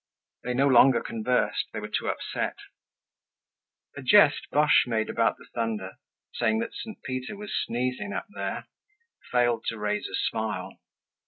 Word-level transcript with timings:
They 0.41 0.55
no 0.55 0.67
longer 0.67 0.99
conversed, 0.99 1.67
they 1.73 1.79
were 1.79 1.87
too 1.87 2.07
upset. 2.09 2.55
A 3.95 4.01
jest 4.01 4.49
Boche 4.49 4.87
made 4.87 5.11
about 5.11 5.37
the 5.37 5.45
thunder, 5.53 5.99
saying 6.33 6.57
that 6.57 6.73
St. 6.73 7.03
Peter 7.03 7.37
was 7.37 7.53
sneezing 7.53 8.11
up 8.11 8.25
there, 8.33 8.65
failed 9.31 9.63
to 9.67 9.77
raise 9.77 10.07
a 10.07 10.15
smile. 10.15 10.79